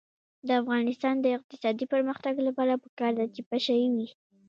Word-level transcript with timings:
د 0.47 0.49
افغانستان 0.61 1.15
د 1.21 1.25
اقتصادي 1.37 1.85
پرمختګ 1.93 2.33
لپاره 2.47 2.81
پکار 2.83 3.11
ده 3.19 3.25
چې 3.33 3.41
پشه 3.49 3.73
یي 3.81 3.89
وي. 3.95 4.07